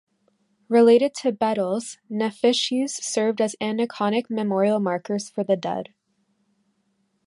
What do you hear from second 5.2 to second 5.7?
for the